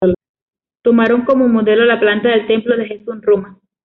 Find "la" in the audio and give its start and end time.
1.85-1.99